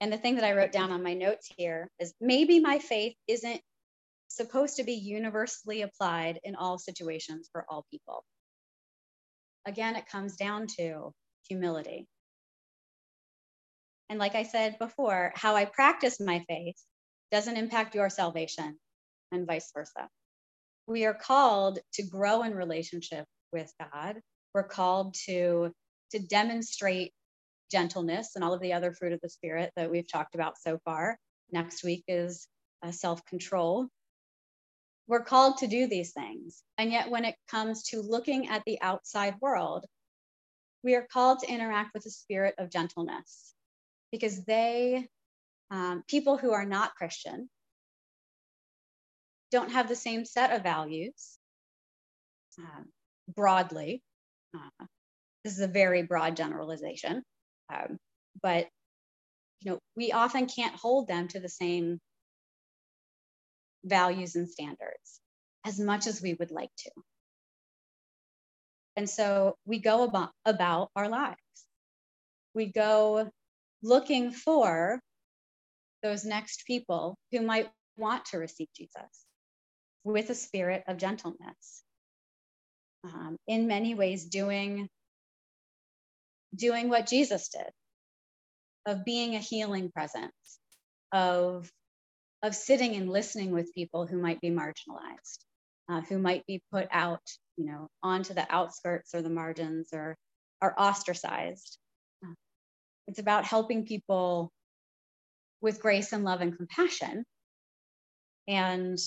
and 0.00 0.12
the 0.12 0.18
thing 0.18 0.34
that 0.34 0.42
I 0.42 0.54
wrote 0.54 0.72
down 0.72 0.90
on 0.90 1.04
my 1.04 1.14
notes 1.14 1.48
here 1.56 1.88
is 2.00 2.12
maybe 2.20 2.58
my 2.58 2.80
faith 2.80 3.14
isn't 3.28 3.60
supposed 4.26 4.78
to 4.78 4.82
be 4.82 4.94
universally 4.94 5.82
applied 5.82 6.40
in 6.42 6.56
all 6.56 6.76
situations 6.76 7.48
for 7.52 7.64
all 7.68 7.86
people. 7.92 8.24
Again, 9.64 9.94
it 9.94 10.08
comes 10.08 10.34
down 10.34 10.66
to 10.78 11.12
humility. 11.48 12.08
And 14.08 14.18
like 14.18 14.34
I 14.34 14.42
said 14.42 14.76
before, 14.80 15.32
how 15.36 15.54
I 15.54 15.66
practice 15.66 16.18
my 16.18 16.44
faith 16.48 16.82
doesn't 17.30 17.56
impact 17.56 17.94
your 17.94 18.10
salvation 18.10 18.76
and 19.32 19.46
vice 19.46 19.70
versa. 19.74 20.08
We 20.86 21.06
are 21.06 21.14
called 21.14 21.78
to 21.94 22.02
grow 22.02 22.42
in 22.42 22.54
relationship 22.54 23.24
with 23.52 23.72
God. 23.80 24.20
We're 24.52 24.68
called 24.68 25.14
to, 25.26 25.72
to 26.12 26.18
demonstrate 26.18 27.12
gentleness 27.70 28.32
and 28.34 28.44
all 28.44 28.52
of 28.52 28.60
the 28.60 28.74
other 28.74 28.92
fruit 28.92 29.12
of 29.12 29.20
the 29.20 29.28
spirit 29.28 29.72
that 29.76 29.90
we've 29.90 30.10
talked 30.10 30.34
about 30.34 30.58
so 30.58 30.78
far. 30.84 31.18
Next 31.50 31.82
week 31.84 32.04
is 32.08 32.46
uh, 32.82 32.90
self 32.90 33.24
control. 33.24 33.88
We're 35.06 35.24
called 35.24 35.58
to 35.58 35.66
do 35.66 35.86
these 35.86 36.12
things. 36.12 36.62
And 36.78 36.90
yet, 36.90 37.10
when 37.10 37.24
it 37.24 37.34
comes 37.48 37.82
to 37.84 38.00
looking 38.00 38.48
at 38.48 38.62
the 38.64 38.80
outside 38.80 39.34
world, 39.40 39.84
we 40.82 40.94
are 40.94 41.06
called 41.10 41.40
to 41.40 41.50
interact 41.50 41.94
with 41.94 42.06
a 42.06 42.10
spirit 42.10 42.54
of 42.58 42.70
gentleness 42.70 43.54
because 44.12 44.44
they, 44.44 45.08
um, 45.70 46.04
people 46.08 46.36
who 46.36 46.52
are 46.52 46.66
not 46.66 46.94
Christian, 46.94 47.48
don't 49.54 49.70
have 49.70 49.88
the 49.88 49.94
same 49.94 50.24
set 50.24 50.52
of 50.52 50.64
values 50.64 51.38
um, 52.58 52.86
broadly. 53.32 54.02
Uh, 54.52 54.86
this 55.44 55.52
is 55.52 55.60
a 55.60 55.68
very 55.68 56.02
broad 56.02 56.36
generalization. 56.36 57.22
Um, 57.72 57.98
but 58.42 58.66
you 59.60 59.70
know, 59.70 59.78
we 59.96 60.10
often 60.10 60.46
can't 60.46 60.74
hold 60.74 61.06
them 61.06 61.28
to 61.28 61.38
the 61.38 61.48
same 61.48 62.00
values 63.84 64.34
and 64.34 64.48
standards 64.48 65.20
as 65.64 65.78
much 65.78 66.08
as 66.08 66.20
we 66.20 66.34
would 66.34 66.50
like 66.50 66.74
to. 66.78 66.90
And 68.96 69.08
so 69.08 69.54
we 69.64 69.78
go 69.78 70.02
about, 70.02 70.30
about 70.44 70.90
our 70.96 71.08
lives. 71.08 71.36
We 72.54 72.72
go 72.72 73.30
looking 73.82 74.32
for 74.32 75.00
those 76.02 76.24
next 76.24 76.64
people 76.66 77.16
who 77.30 77.40
might 77.40 77.70
want 77.96 78.24
to 78.26 78.38
receive 78.38 78.68
Jesus 78.76 79.23
with 80.04 80.30
a 80.30 80.36
spirit 80.36 80.84
of 80.88 80.98
gentleness. 80.98 81.84
Um, 83.04 83.36
in 83.48 83.66
many 83.68 83.94
ways, 83.94 84.26
doing 84.26 84.88
doing 86.56 86.88
what 86.88 87.06
Jesus 87.08 87.48
did, 87.50 87.70
of 88.86 89.04
being 89.04 89.34
a 89.36 89.40
healing 89.40 89.90
presence, 89.92 90.58
of, 91.12 91.70
of 92.42 92.54
sitting 92.54 92.96
and 92.96 93.10
listening 93.10 93.52
with 93.52 93.74
people 93.74 94.06
who 94.06 94.18
might 94.18 94.40
be 94.40 94.50
marginalized. 94.50 95.38
uh, 95.90 96.00
who 96.02 96.18
might 96.18 96.46
be 96.46 96.62
put 96.72 96.88
out, 96.92 97.22
you 97.56 97.66
know, 97.66 97.88
onto 98.02 98.34
the 98.34 98.46
outskirts 98.50 99.14
or 99.14 99.22
the 99.22 99.30
margins 99.30 99.88
or 99.92 100.16
are 100.62 100.74
ostracized. 100.78 101.78
Uh, 102.24 102.34
it's 103.08 103.18
about 103.20 103.44
helping 103.44 103.86
people 103.86 104.50
with 105.62 105.80
grace 105.80 106.12
and 106.12 106.24
love 106.24 106.40
and 106.40 106.56
compassion 106.56 107.24
and 108.48 108.98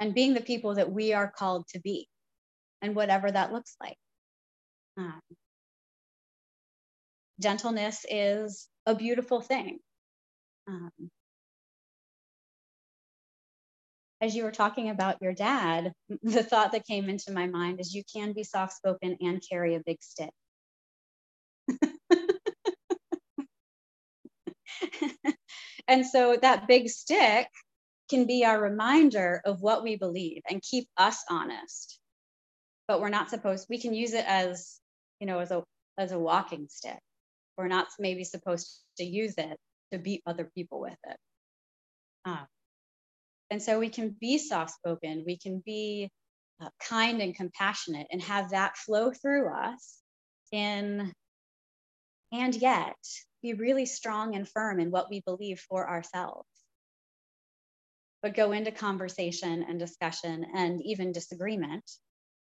and 0.00 0.14
being 0.14 0.34
the 0.34 0.40
people 0.40 0.74
that 0.74 0.90
we 0.90 1.12
are 1.12 1.30
called 1.30 1.66
to 1.68 1.80
be 1.80 2.08
and 2.82 2.94
whatever 2.94 3.30
that 3.30 3.52
looks 3.52 3.76
like. 3.80 3.96
Um, 4.96 5.20
gentleness 7.40 8.04
is 8.08 8.68
a 8.86 8.94
beautiful 8.94 9.40
thing. 9.40 9.78
Um, 10.66 11.10
as 14.20 14.34
you 14.34 14.44
were 14.44 14.50
talking 14.50 14.90
about 14.90 15.22
your 15.22 15.32
dad 15.32 15.92
the 16.22 16.42
thought 16.42 16.72
that 16.72 16.86
came 16.86 17.08
into 17.08 17.32
my 17.32 17.46
mind 17.46 17.80
is 17.80 17.94
you 17.94 18.02
can 18.12 18.32
be 18.32 18.44
soft 18.44 18.74
spoken 18.74 19.16
and 19.20 19.42
carry 19.48 19.74
a 19.74 19.80
big 19.84 19.98
stick. 20.02 20.30
And 25.88 26.06
so 26.06 26.36
that 26.42 26.68
big 26.68 26.90
stick 26.90 27.48
can 28.08 28.26
be 28.26 28.44
our 28.44 28.60
reminder 28.60 29.40
of 29.44 29.60
what 29.60 29.82
we 29.82 29.96
believe 29.96 30.42
and 30.48 30.62
keep 30.62 30.88
us 30.96 31.22
honest. 31.28 31.98
But 32.86 33.00
we're 33.00 33.10
not 33.10 33.30
supposed, 33.30 33.66
we 33.68 33.80
can 33.80 33.94
use 33.94 34.14
it 34.14 34.24
as, 34.26 34.80
you 35.20 35.26
know, 35.26 35.40
as 35.40 35.50
a 35.50 35.62
as 35.98 36.12
a 36.12 36.18
walking 36.18 36.68
stick. 36.70 37.00
We're 37.56 37.68
not 37.68 37.88
maybe 37.98 38.24
supposed 38.24 38.80
to 38.98 39.04
use 39.04 39.34
it 39.36 39.56
to 39.92 39.98
beat 39.98 40.22
other 40.26 40.48
people 40.54 40.80
with 40.80 40.96
it. 41.04 41.16
Um, 42.24 42.46
and 43.50 43.62
so 43.62 43.80
we 43.80 43.88
can 43.88 44.14
be 44.20 44.38
soft 44.38 44.72
spoken, 44.72 45.24
we 45.26 45.36
can 45.36 45.62
be 45.64 46.10
uh, 46.62 46.68
kind 46.80 47.20
and 47.20 47.34
compassionate 47.34 48.06
and 48.10 48.22
have 48.22 48.50
that 48.50 48.76
flow 48.76 49.10
through 49.10 49.52
us 49.52 49.98
in, 50.52 51.12
and 52.32 52.54
yet 52.54 52.96
be 53.42 53.54
really 53.54 53.86
strong 53.86 54.36
and 54.36 54.48
firm 54.48 54.78
in 54.78 54.90
what 54.90 55.10
we 55.10 55.20
believe 55.26 55.60
for 55.68 55.88
ourselves 55.88 56.46
but 58.22 58.34
go 58.34 58.52
into 58.52 58.72
conversation 58.72 59.64
and 59.68 59.78
discussion 59.78 60.44
and 60.54 60.82
even 60.84 61.12
disagreement 61.12 61.88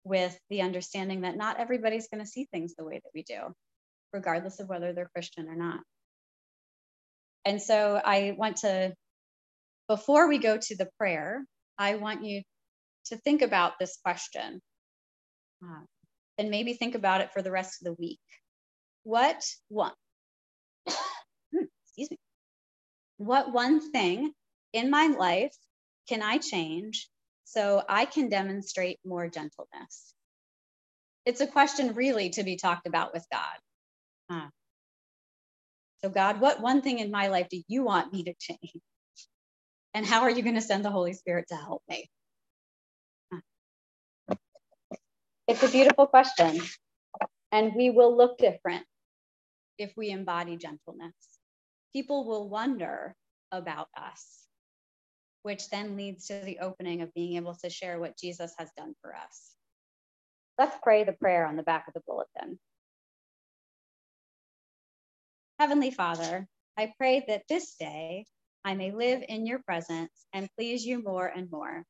with 0.03 0.38
the 0.49 0.62
understanding 0.62 1.21
that 1.21 1.38
not 1.38 1.60
everybody's 1.60 2.08
going 2.08 2.23
to 2.23 2.29
see 2.29 2.47
things 2.51 2.73
the 2.75 2.84
way 2.84 2.99
that 3.03 3.12
we 3.13 3.23
do, 3.23 3.53
regardless 4.13 4.60
of 4.60 4.67
whether 4.67 4.93
they're 4.93 5.10
Christian 5.13 5.47
or 5.47 5.55
not. 5.55 5.82
And 7.45 7.62
so 7.62 8.01
I 8.03 8.36
want 8.38 8.58
to, 8.58 8.93
before 9.88 10.27
we 10.27 10.39
go 10.39 10.58
to 10.58 10.75
the 10.75 10.89
prayer, 10.97 11.45
I 11.77 11.95
want 11.95 12.23
you 12.23 12.41
to 13.05 13.17
think 13.17 13.41
about 13.41 13.73
this 13.79 13.97
question 14.03 14.62
uh, 15.63 15.82
and 16.38 16.49
maybe 16.49 16.73
think 16.73 16.95
about 16.95 17.21
it 17.21 17.32
for 17.32 17.41
the 17.41 17.51
rest 17.51 17.82
of 17.82 17.86
the 17.86 17.93
week. 17.99 18.19
What 19.03 19.43
one, 19.67 19.93
excuse 20.88 22.12
me, 22.12 22.17
what 23.17 23.51
one 23.51 23.91
thing 23.91 24.34
in 24.73 24.89
my 24.89 25.08
life 25.08 25.55
can 26.08 26.21
I 26.23 26.38
change 26.38 27.08
so 27.45 27.84
I 27.88 28.05
can 28.05 28.29
demonstrate 28.29 28.99
more 29.05 29.27
gentleness? 29.27 30.13
It's 31.25 31.41
a 31.41 31.47
question 31.47 31.93
really 31.93 32.32
to 32.32 32.43
be 32.43 32.55
talked 32.55 32.88
about 32.88 33.13
with 33.13 33.25
God. 33.32 33.60
Huh. 34.29 34.49
So, 36.01 36.10
God, 36.10 36.39
what 36.39 36.62
one 36.62 36.82
thing 36.82 36.99
in 36.99 37.12
my 37.12 37.27
life 37.27 37.47
do 37.49 37.62
you 37.67 37.84
want 37.84 38.13
me 38.13 38.23
to 38.23 38.34
change? 38.39 38.82
And 39.93 40.05
how 40.05 40.21
are 40.21 40.29
you 40.29 40.41
going 40.41 40.55
to 40.55 40.62
send 40.62 40.86
the 40.86 40.91
Holy 40.91 41.13
Spirit 41.13 41.45
to 41.49 41.55
help 41.55 41.84
me? 41.89 42.10
Huh. 43.32 43.41
It's 45.47 45.63
a 45.63 45.69
beautiful 45.69 46.08
question. 46.08 46.62
And 47.51 47.73
we 47.75 47.89
will 47.89 48.15
look 48.15 48.38
different 48.38 48.86
if 49.77 49.91
we 49.97 50.10
embody 50.10 50.58
gentleness. 50.58 51.13
People 51.93 52.25
will 52.25 52.47
wonder 52.47 53.15
about 53.51 53.88
us 53.97 54.49
which 55.43 55.69
then 55.69 55.95
leads 55.95 56.28
to 56.28 56.39
the 56.43 56.60
opening 56.60 57.02
of 57.02 57.13
being 57.13 57.36
able 57.36 57.56
to 57.56 57.69
share 57.69 57.99
what 57.99 58.17
Jesus 58.17 58.54
has 58.58 58.69
done 58.78 58.93
for 59.02 59.15
us. 59.15 59.56
Let's 60.58 60.78
pray 60.84 61.04
the 61.04 61.13
prayer 61.13 61.45
on 61.45 61.56
the 61.56 61.63
back 61.63 61.88
of 61.88 61.93
the 61.93 62.02
bulletin. 62.06 62.60
Heavenly 65.60 65.91
Father, 65.91 66.47
I 66.78 66.93
pray 66.97 67.23
that 67.28 67.43
this 67.47 67.75
day 67.75 68.25
I 68.63 68.73
may 68.75 68.91
live 68.91 69.23
in 69.28 69.45
your 69.45 69.60
presence 69.60 70.12
and 70.34 70.49
please 70.58 70.86
you 70.86 71.02
more 71.04 71.28
and 71.28 71.49
more. 71.52 71.84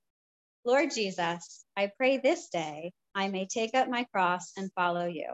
Lord 0.65 0.91
Jesus, 0.91 1.65
I 1.75 1.91
pray 1.97 2.17
this 2.17 2.49
day 2.49 2.91
I 3.15 3.27
may 3.29 3.47
take 3.47 3.73
up 3.73 3.89
my 3.89 4.05
cross 4.13 4.51
and 4.57 4.71
follow 4.73 5.05
you. 5.05 5.27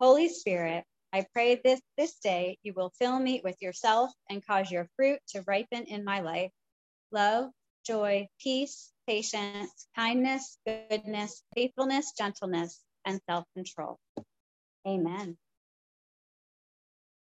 Holy 0.00 0.28
Spirit, 0.28 0.84
I 1.12 1.26
pray 1.32 1.60
this 1.62 1.80
this 1.96 2.18
day 2.18 2.58
you 2.62 2.72
will 2.74 2.92
fill 2.98 3.18
me 3.18 3.40
with 3.44 3.56
yourself 3.62 4.10
and 4.28 4.44
cause 4.44 4.70
your 4.70 4.88
fruit 4.96 5.20
to 5.28 5.44
ripen 5.46 5.84
in 5.84 6.04
my 6.04 6.20
life 6.20 6.50
love, 7.12 7.50
joy, 7.84 8.28
peace, 8.40 8.92
patience, 9.06 9.88
kindness, 9.96 10.58
goodness, 10.66 11.42
faithfulness, 11.54 12.12
gentleness, 12.16 12.80
and 13.04 13.20
self 13.28 13.44
control. 13.54 13.98
Amen. 14.86 15.36